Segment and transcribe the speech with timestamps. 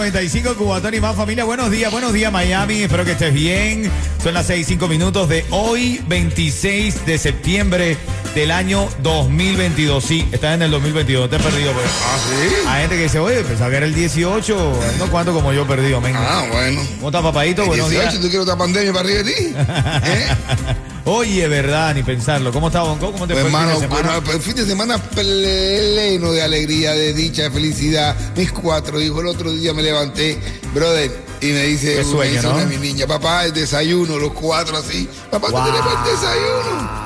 [0.00, 1.44] Río 95, Cubatón y más familia.
[1.44, 2.84] Buenos días, buenos días Miami.
[2.84, 3.90] Espero que estés bien.
[4.22, 7.98] Son las 6 5 minutos de hoy, 26 de septiembre
[8.34, 10.02] del año 2022.
[10.02, 11.72] Sí, estás en el 2022, te he perdido.
[11.74, 11.84] Pues.
[12.02, 12.54] Ah, sí.
[12.66, 14.80] Hay gente que dice, oye, pensaba que era el 18.
[14.98, 16.00] No cuánto como yo perdido.
[16.14, 16.80] Ah, bueno.
[16.96, 17.62] ¿Cómo estás, papadito?
[17.62, 18.14] El Buenos 18, días.
[18.22, 19.54] ¿tú quieres otra pandemia para arriba de ti?
[20.04, 20.26] ¿Eh?
[21.06, 22.52] Oye, verdad, ni pensarlo.
[22.52, 23.10] ¿Cómo estás, Bonco?
[23.10, 24.18] ¿Cómo te Pues, fue hermano, el fin de semana?
[24.20, 28.14] bueno, el fin de semana pleno de alegría, de dicha, de felicidad.
[28.36, 29.20] Mis cuatro hijos.
[29.22, 30.38] El otro día me levanté,
[30.74, 31.10] brother,
[31.40, 32.54] y me dice, Qué me sueño, dice ¿no?
[32.54, 35.08] una de mi niña, papá, el desayuno, los cuatro así.
[35.30, 35.64] Papá, Wow.
[35.64, 37.00] ¿qué tenemos el desayuno?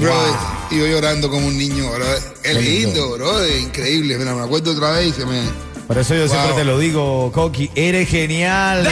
[0.00, 0.34] Brother,
[0.70, 2.22] y yo llorando como un niño, brother.
[2.42, 2.86] Qué Qué lindo.
[2.88, 4.16] lindo, brother, increíble.
[4.18, 5.40] Mira, me acuerdo otra vez y se me...
[5.86, 8.88] Por eso yo siempre te lo digo, Coqui, eres genial.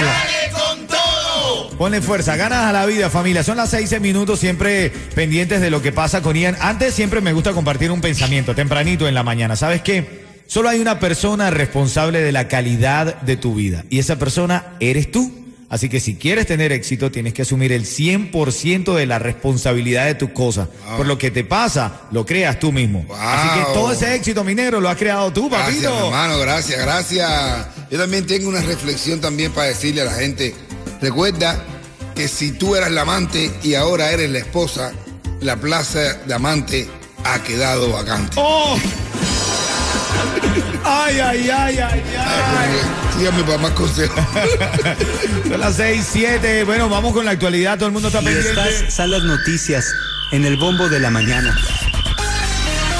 [0.53, 1.71] con todo!
[1.79, 3.43] Ponle fuerza, ganas a la vida, familia.
[3.43, 6.57] Son las 6 minutos, siempre pendientes de lo que pasa con Ian.
[6.61, 9.57] Antes siempre me gusta compartir un pensamiento, tempranito en la mañana.
[9.57, 10.20] ¿Sabes qué?
[10.51, 13.85] Solo hay una persona responsable de la calidad de tu vida.
[13.89, 15.33] Y esa persona eres tú.
[15.69, 20.17] Así que si quieres tener éxito, tienes que asumir el 100% de la responsabilidad de
[20.17, 20.67] tus cosas.
[20.97, 23.05] Por lo que te pasa, lo creas tú mismo.
[23.05, 23.17] Wow.
[23.17, 26.07] Así que todo ese éxito, mi negro, lo has creado tú, Gracias, papito.
[26.07, 27.67] hermano, gracias, gracias.
[27.89, 30.53] Yo también tengo una reflexión también para decirle a la gente.
[31.01, 31.65] Recuerda
[32.17, 34.91] que si tú eras la amante y ahora eres la esposa,
[35.43, 36.89] la plaza de amante
[37.23, 38.33] ha quedado vacante.
[38.35, 38.77] ¡Oh!
[40.85, 42.71] ¡Ay, ay, ay, ay, ay!
[43.19, 44.19] Síganme para más consejos.
[45.49, 46.65] Son las 6, 7.
[46.65, 47.77] Bueno, vamos con la actualidad.
[47.77, 48.51] Todo el mundo está Y pendiente.
[48.51, 49.85] estas son las noticias
[50.33, 51.55] en el bombo de la mañana.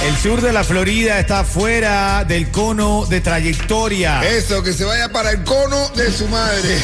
[0.07, 4.23] El sur de la Florida está fuera del cono de trayectoria.
[4.23, 6.79] Eso, que se vaya para el cono de su madre.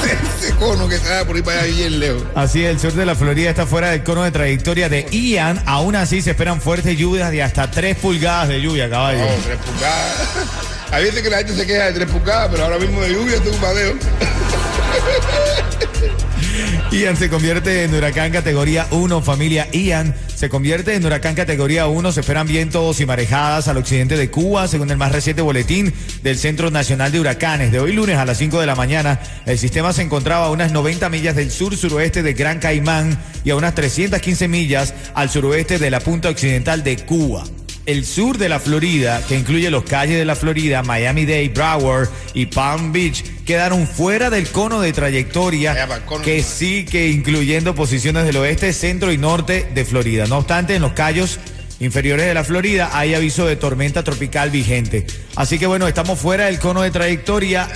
[0.38, 2.22] Ese cono que se por ahí para allá bien lejos.
[2.34, 5.62] Así, el sur de la Florida está fuera del cono de trayectoria de Ian.
[5.66, 9.24] Aún así, se esperan fuertes lluvias de hasta 3 pulgadas de lluvia, caballo.
[9.24, 10.14] Oh, tres pulgadas.
[10.92, 13.36] Hay veces que la gente se queja de tres pulgadas, pero ahora mismo de lluvia
[13.36, 13.94] es un badeo.
[16.92, 22.12] Ian se convierte en huracán categoría 1, familia Ian se convierte en huracán categoría 1,
[22.12, 26.36] se esperan vientos y marejadas al occidente de Cuba, según el más reciente boletín del
[26.36, 27.70] Centro Nacional de Huracanes.
[27.72, 30.72] De hoy lunes a las 5 de la mañana, el sistema se encontraba a unas
[30.72, 35.90] 90 millas del sur-suroeste de Gran Caimán y a unas 315 millas al suroeste de
[35.90, 37.44] la punta occidental de Cuba.
[37.90, 42.46] El sur de la Florida, que incluye los calles de la Florida, Miami-Dade, Broward y
[42.46, 45.88] Palm Beach, quedaron fuera del cono de trayectoria
[46.22, 50.26] que sí que incluyendo posiciones del oeste, centro y norte de Florida.
[50.28, 51.40] No obstante, en los callos
[51.80, 55.04] inferiores de la Florida hay aviso de tormenta tropical vigente.
[55.34, 57.68] Así que bueno, estamos fuera del cono de trayectoria.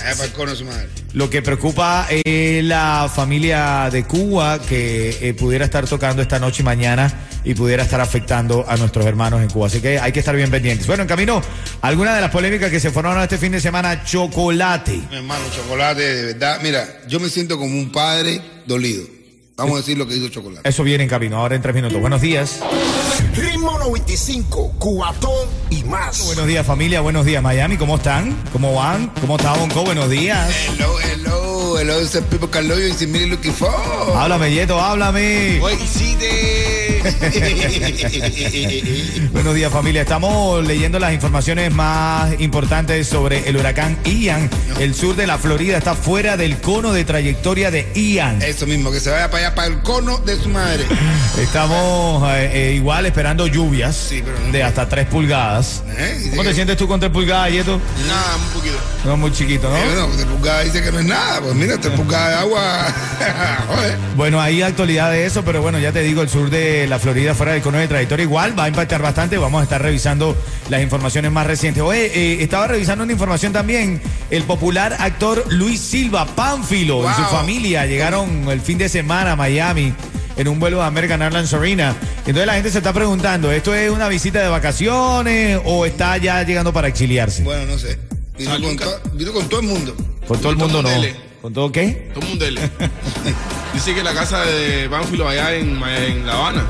[1.11, 6.61] Lo que preocupa es la familia de Cuba que eh, pudiera estar tocando esta noche
[6.61, 7.13] y mañana
[7.45, 9.67] y pudiera estar afectando a nuestros hermanos en Cuba.
[9.67, 10.87] Así que hay que estar bien pendientes.
[10.87, 11.41] Bueno, en camino,
[11.81, 14.99] alguna de las polémicas que se formaron este fin de semana, chocolate.
[15.09, 16.59] Mi hermano, chocolate, de verdad.
[16.63, 19.15] Mira, yo me siento como un padre dolido.
[19.57, 20.67] Vamos a decir lo que hizo chocolate.
[20.67, 22.01] Eso viene en camino, ahora en tres minutos.
[22.01, 22.59] Buenos días.
[23.35, 26.25] Ritmo 95, cuatón y más.
[26.25, 28.35] Buenos días familia, buenos días Miami, ¿cómo están?
[28.51, 29.07] ¿Cómo van?
[29.21, 29.83] ¿Cómo está Bonco?
[29.85, 30.53] Buenos días.
[30.67, 33.69] Hello, hello, hello, it's people you, it's me looking for.
[34.17, 35.61] Háblame, Yeto, háblame.
[35.61, 36.74] Oye, sí de...
[39.31, 44.49] Buenos días familia, estamos leyendo las informaciones más importantes sobre el huracán Ian.
[44.79, 48.41] El sur de la Florida está fuera del cono de trayectoria de Ian.
[48.41, 50.83] Eso mismo, que se vaya para allá, para el cono de su madre.
[51.39, 55.83] Estamos eh, eh, igual esperando lluvias Sí, pero no- de hasta 3 pulgadas.
[55.97, 56.27] ¿Eh?
[56.31, 57.79] ¿Cómo te sientes tú con 3 pulgadas, Yeto?
[58.07, 58.77] Nada, un poquito.
[59.03, 59.77] No, muy chiquito, ¿no?
[59.77, 61.39] Bueno, tres pulgadas dice que no es nada.
[61.41, 62.87] Pues mira, tres pulgadas de agua.
[63.67, 63.97] Joder.
[64.15, 67.33] Bueno, hay actualidad de eso, pero bueno, ya te digo, el sur de la Florida
[67.35, 68.23] fuera del cono de trayectoria.
[68.23, 69.37] Igual va a impactar bastante.
[69.37, 70.35] Vamos a estar revisando
[70.69, 71.83] las informaciones más recientes.
[71.83, 74.01] Oye, eh, estaba revisando una información también.
[74.29, 79.35] El popular actor Luis Silva Pánfilo y su familia llegaron el fin de semana a
[79.35, 79.93] Miami
[80.37, 81.95] en un vuelo de American Airlines Arena.
[82.19, 86.43] Entonces la gente se está preguntando, ¿esto es una visita de vacaciones o está ya
[86.43, 87.43] llegando para exiliarse?
[87.43, 87.97] Bueno, no sé.
[88.37, 89.95] Vino con, to- vino con todo el mundo.
[90.27, 90.89] Con todo el mundo no.
[91.45, 92.09] ¿Con todo qué?
[92.15, 92.59] El mundo dele.
[93.75, 96.65] Dice que la casa de Banfilo allá en, en La Habana.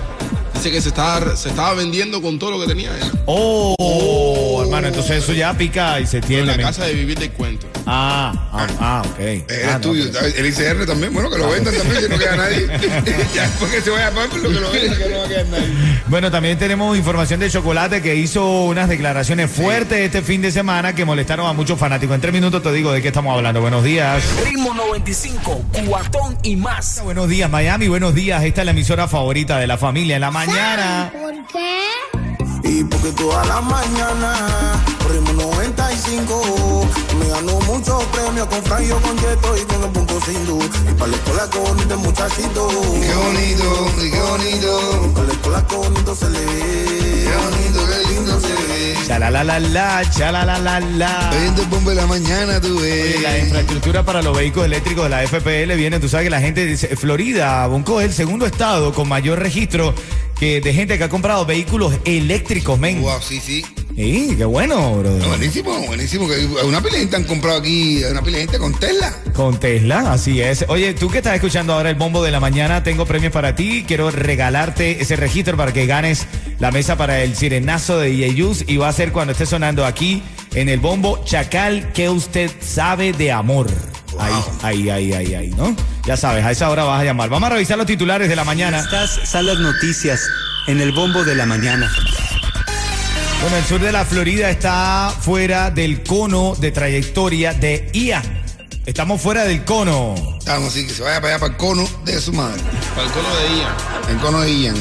[0.56, 3.12] Dice que se estaba, se estaba vendiendo con todo lo que tenía allá.
[3.28, 6.58] Oh, hermano, entonces eso ya pica y se En tiende.
[6.58, 7.68] la casa de vivir del cuento.
[7.86, 9.20] Ah, ah, ah, ok.
[9.20, 10.06] Es Ah, no, tuyo.
[10.12, 12.66] pero- El ICR también, bueno, que lo vendan también, si no queda nadie.
[13.36, 15.46] ya después que se vaya a Pamplona, que lo vendan, que no va a quedar
[15.50, 15.68] nadie.
[16.08, 20.96] Bueno, también tenemos información de Chocolate que hizo unas declaraciones fuertes este fin de semana
[20.96, 22.16] que molestaron a muchos fanáticos.
[22.16, 23.62] En tres minutos te digo de qué estamos hablando.
[23.62, 24.24] Buenos días.
[24.44, 27.02] Ritmo 95, cuatón y más.
[27.04, 27.88] Buenos días, Miami.
[27.88, 28.44] Buenos días.
[28.44, 30.45] Esta es la emisora favorita de la familia en la mañana.
[30.46, 31.82] ¿Por qué?
[32.64, 36.88] Y porque toda la mañana, ritmo 95,
[37.20, 40.60] me ganó muchos premios con Franjo, con Yeto y con el Punto Sindú.
[40.90, 45.12] Y para la escuela con este muchachito, Qué bonito, qué bonito.
[45.16, 47.24] para la escuela con bonito se le ve.
[47.26, 48.05] Qué bonito, qué
[48.36, 48.96] lindo se ve.
[49.08, 51.32] Chala la la la, chala la la la.
[51.32, 53.16] Oyendo el bombo de la mañana, tú ves.
[53.16, 56.42] Oye, La infraestructura para los vehículos eléctricos de la FPL viene, tú sabes que la
[56.42, 59.94] gente dice, Florida, Bonco es el segundo estado con mayor registro
[60.40, 63.02] que de gente que ha comprado vehículos eléctricos, men.
[63.02, 63.64] Wow, sí, sí.
[63.96, 65.10] Sí, qué bueno, bro.
[65.10, 66.28] No, buenísimo, buenísimo.
[66.66, 69.14] Una pila de gente han comprado aquí, una pila de gente con Tesla.
[69.34, 70.66] Con Tesla, así es.
[70.68, 73.86] Oye, tú que estás escuchando ahora el bombo de la mañana, tengo premios para ti.
[73.88, 76.28] Quiero regalarte ese registro para que ganes
[76.60, 80.22] la mesa para el sirenazo de Yeyus y va a ser cuando esté sonando aquí
[80.56, 83.68] en el bombo Chacal que usted sabe de amor.
[84.20, 85.74] Ahí, ahí, ahí, ahí, ahí, ¿no?
[86.06, 87.30] Ya sabes, a esa hora vas a llamar.
[87.30, 88.80] Vamos a revisar los titulares de la mañana.
[88.80, 90.22] Estas son las noticias
[90.68, 91.90] en el bombo de la mañana.
[93.42, 98.24] Bueno, el sur de la Florida está fuera del cono de trayectoria de Ian.
[98.86, 100.16] Estamos fuera del cono.
[100.46, 102.62] Vamos, así que se vaya para allá, para el cono de su madre.
[102.96, 103.76] Para el cono de día.
[104.10, 104.76] El cono de Ian.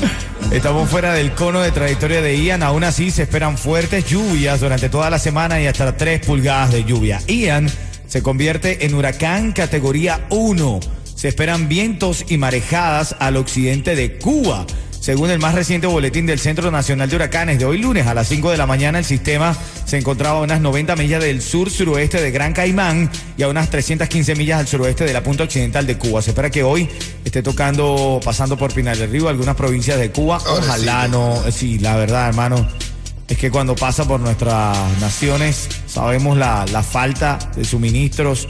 [0.50, 2.62] Estamos fuera del cono de trayectoria de Ian.
[2.62, 6.84] Aún así, se esperan fuertes lluvias durante toda la semana y hasta 3 pulgadas de
[6.84, 7.20] lluvia.
[7.26, 7.70] Ian
[8.06, 10.80] se convierte en huracán categoría 1.
[11.14, 14.66] Se esperan vientos y marejadas al occidente de Cuba.
[15.04, 18.26] Según el más reciente boletín del Centro Nacional de Huracanes de hoy lunes a las
[18.26, 19.54] 5 de la mañana, el sistema
[19.84, 24.34] se encontraba a unas 90 millas del sur-suroeste de Gran Caimán y a unas 315
[24.34, 26.22] millas al suroeste de la punta occidental de Cuba.
[26.22, 26.88] Se espera que hoy
[27.22, 30.38] esté tocando, pasando por Pinal del Río, algunas provincias de Cuba.
[30.38, 31.10] Ojalá sí.
[31.10, 32.66] no, sí, la verdad, hermano.
[33.28, 38.48] Es que cuando pasa por nuestras naciones sabemos la, la falta de suministros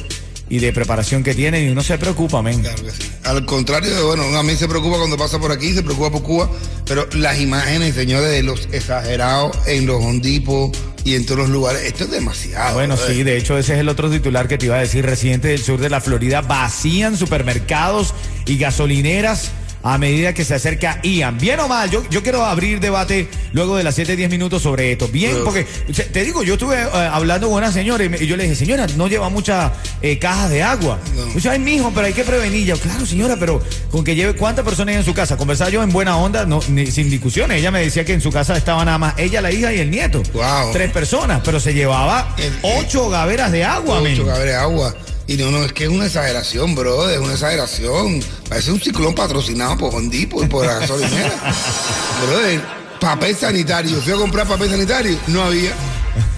[0.48, 2.60] y de preparación que tienen y uno se preocupa, men.
[2.60, 3.10] Claro que sí.
[3.24, 6.22] Al contrario de, bueno, a mí se preocupa cuando pasa por aquí, se preocupa por
[6.22, 6.50] Cuba,
[6.86, 11.82] pero las imágenes, señores, de los exagerados en los hondipos y en todos los lugares,
[11.82, 12.74] esto es demasiado.
[12.74, 15.04] Bueno, sí, de hecho ese es el otro titular que te iba a decir.
[15.04, 18.14] Residentes del sur de la Florida vacían supermercados
[18.46, 19.50] y gasolineras
[19.86, 21.36] a medida que se acerca Ian.
[21.38, 24.90] Bien o mal, yo, yo quiero abrir debate luego de las 7, 10 minutos sobre
[24.92, 25.08] esto.
[25.08, 28.56] Bien, porque te- digo, yo estuve eh, hablando con una señora y, yo le dije,
[28.56, 30.98] señora, no lleva muchas eh, cajas de agua.
[31.14, 31.26] No.
[31.26, 32.64] Dice, ay, mijo, pero hay que prevenir.
[32.66, 35.36] Yo, claro, señora, pero con que lleve cuántas personas hay en su casa.
[35.36, 37.58] Conversaba yo en buena onda, no, ni- sin discusiones.
[37.58, 39.90] Ella me decía que en su casa estaba nada más ella, la hija y el
[39.90, 40.22] nieto.
[40.32, 40.72] Wow.
[40.72, 44.12] Tres personas, pero se llevaba El- ocho gaveras de agua, men.
[44.16, 44.94] Mucho cabre agua.
[45.26, 48.20] Y no, no, es que es una exageración, bro, es una exageración.
[48.48, 51.32] Parece un ciclón patrocinado por Hondipo y por la gasolinera.
[52.26, 52.60] Brother,
[53.00, 54.00] papel sanitario.
[54.02, 55.72] Fui a comprar papel sanitario, no había.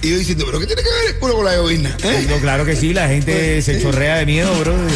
[0.03, 1.97] Y yo diciendo, ¿pero qué tiene que ver el culo con la llovizna?
[2.05, 2.19] ¿Eh?
[2.21, 4.93] Digo, claro que sí, la gente se chorrea de miedo, brother.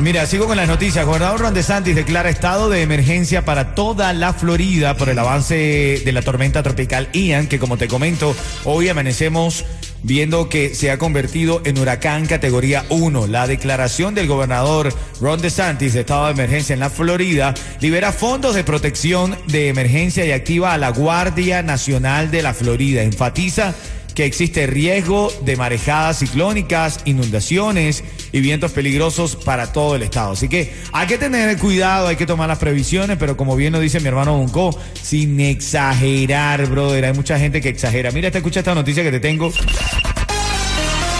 [0.00, 1.04] Mira, sigo con las noticias.
[1.04, 6.12] Gobernador Ron DeSantis declara estado de emergencia para toda la Florida por el avance de
[6.12, 9.64] la tormenta tropical Ian, que como te comento, hoy amanecemos
[10.02, 13.26] viendo que se ha convertido en huracán categoría 1.
[13.26, 18.54] La declaración del gobernador Ron DeSantis de estado de emergencia en la Florida libera fondos
[18.54, 23.02] de protección de emergencia y activa a la Guardia Nacional de la Florida.
[23.02, 23.74] Enfatiza
[24.14, 30.32] que existe riesgo de marejadas ciclónicas, inundaciones y vientos peligrosos para todo el estado.
[30.32, 33.80] Así que hay que tener cuidado, hay que tomar las previsiones, pero como bien lo
[33.80, 37.04] dice mi hermano Bunco, sin exagerar, brother.
[37.06, 38.10] Hay mucha gente que exagera.
[38.10, 39.52] Mira, te escucha esta noticia que te tengo.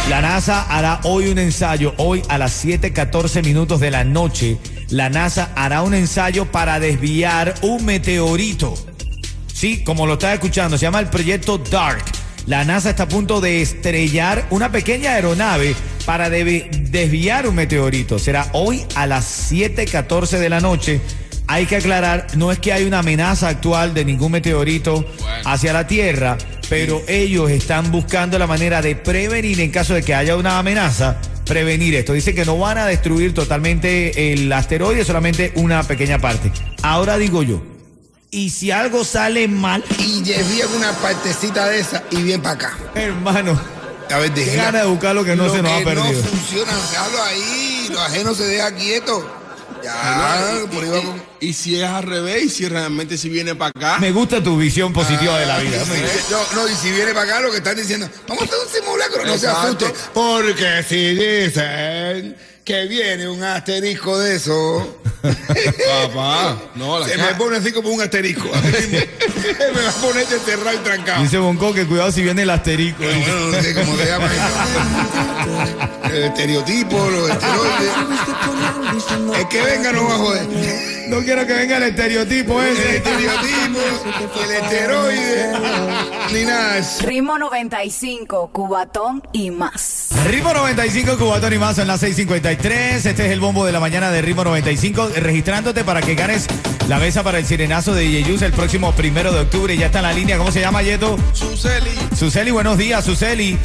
[0.09, 4.59] La NASA hará hoy un ensayo, hoy a las 7:14 minutos de la noche.
[4.89, 8.75] La NASA hará un ensayo para desviar un meteorito.
[9.53, 12.20] Sí, como lo estás escuchando, se llama el proyecto DARK.
[12.47, 15.75] La NASA está a punto de estrellar una pequeña aeronave
[16.07, 18.19] para desviar un meteorito.
[18.19, 21.01] Será hoy a las 7:14 de la noche
[21.53, 25.05] hay que aclarar, no es que hay una amenaza actual de ningún meteorito
[25.45, 30.15] hacia la Tierra, pero ellos están buscando la manera de prevenir en caso de que
[30.15, 32.13] haya una amenaza, prevenir esto.
[32.13, 36.53] Dicen que no van a destruir totalmente el asteroide, solamente una pequeña parte.
[36.83, 37.61] Ahora digo yo,
[38.31, 39.85] ¿y si algo sale mal?
[39.99, 42.79] Y llegué una partecita de esa y bien para acá.
[42.95, 43.61] Hermano,
[44.11, 44.65] A ver, déjela.
[44.65, 46.13] gana de buscar lo que no Lo se nos ha que perdido.
[46.13, 47.89] No funciona, déjalo ahí.
[47.93, 49.37] Lo ajeno se deja quieto.
[49.83, 51.23] Ya, Y- por ahí y- va con.
[51.41, 53.99] y, si es al revés, y si realmente si viene para acá.
[53.99, 55.77] Me gusta tu visión positiva de la Ah, vida.
[55.83, 58.47] y si- No, no, y si viene para acá, lo que están diciendo, vamos a
[58.47, 59.87] hacer un simulacro, no se asuste.
[60.13, 65.01] Porque si dicen que viene un asterisco de eso.
[65.23, 68.49] Papá, no, la Se me pone así como un asterisco.
[68.53, 71.23] me va a poner cerrado y trancado.
[71.23, 72.99] Dice Bonco que cuidado si viene el asterisco.
[73.01, 76.15] Pero bueno, no sé cómo se llama eso.
[76.15, 77.93] El estereotipo, los esteroides.
[79.39, 81.00] El que venga no va a joder.
[81.09, 82.97] No quiero que venga el estereotipo El ese.
[82.97, 83.81] estereotipo,
[84.45, 85.53] el esteroide,
[86.33, 86.81] ni nada.
[87.03, 90.09] Ritmo 95, Cubatón y más.
[90.27, 93.07] Ritmo 95, Cubatón y más en la 653.
[93.07, 95.11] Este es el bombo de la mañana de Ritmo 95.
[95.17, 96.47] Registrándote para que ganes
[96.89, 99.77] la mesa para el sirenazo de Yeyus el próximo primero de octubre.
[99.77, 100.39] Ya está en la línea.
[100.39, 101.19] ¿Cómo se llama, Yeto?
[101.33, 101.91] Suseli.
[102.17, 103.59] Suseli, buenos días, Suseli.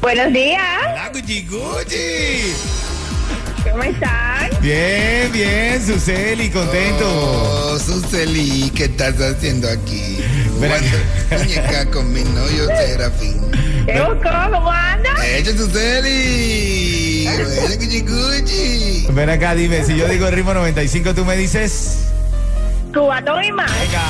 [0.00, 2.83] Buenos días, Hola, Gucci Gucci.
[3.74, 4.50] ¿Cómo están?
[4.60, 7.04] Bien, bien, Suseli, contento.
[7.06, 10.18] Oh, Suseli, ¿qué estás haciendo aquí?
[11.30, 13.40] Muñeca con mi novio Serafín.
[13.84, 14.30] ¿Qué buscó?
[14.52, 15.24] ¿Cómo andas?
[15.24, 17.28] ¡Hecho Suseli!
[19.10, 21.98] Ven acá, dime, si yo digo Ritmo 95, tú me dices.
[22.94, 23.70] Cubatón y más.
[23.80, 24.02] Venga.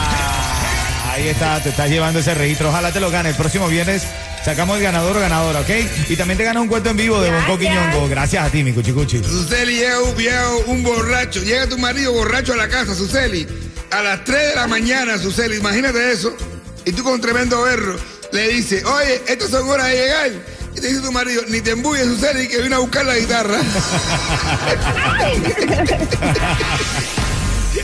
[1.11, 2.69] Ahí está, te estás llevando ese registro.
[2.69, 3.31] Ojalá te lo gane.
[3.31, 4.07] El próximo viernes
[4.45, 5.71] sacamos el ganador o ganadora, ¿ok?
[6.09, 7.75] Y también te ganas un cuento en vivo de Bonco Gracias.
[7.91, 8.09] Quiñongo.
[8.09, 9.25] Gracias a ti, mi cuchicuchi.
[9.25, 10.15] Suseli llega un,
[10.67, 13.47] un borracho, llega tu marido borracho a la casa, Suseli,
[13.91, 16.37] a las 3 de la mañana, Suseli, imagínate eso,
[16.85, 17.97] y tú con tremendo berro
[18.33, 20.31] le dices, oye, estas son horas de llegar,
[20.77, 23.59] y te dice tu marido, ni te embuyes, Suseli, que vino a buscar la guitarra.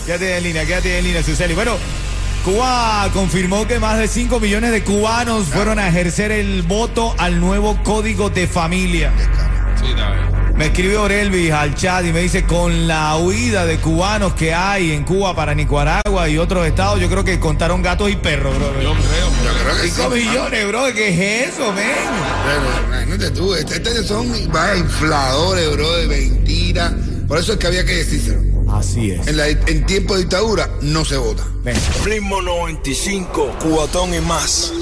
[0.07, 1.55] Quédate en línea, quédate en línea, Suseli.
[1.55, 1.79] Bueno,
[2.45, 7.39] Cuba confirmó que más de 5 millones de cubanos fueron a ejercer el voto al
[7.39, 9.13] nuevo código de familia.
[10.57, 14.93] Me escribe Orelvis al chat y me dice, con la huida de cubanos que hay
[14.93, 18.69] en Cuba para Nicaragua y otros estados, yo creo que contaron gatos y perros, bro.
[18.83, 19.29] Yo creo.
[19.45, 19.95] Yo creo que sí.
[19.97, 21.87] 5 millones, bro, ¿qué es eso, men?
[22.45, 26.95] Pero, imagínate tú, estos son vaya, infladores, bro, de mentira.
[27.29, 28.50] Por eso es que había que decírselo.
[28.73, 29.27] Así es.
[29.27, 31.45] En, la- en tiempo de dictadura no se vota.
[31.65, 31.77] Ven.
[32.05, 34.73] Ritmo 95, Cubatón y más.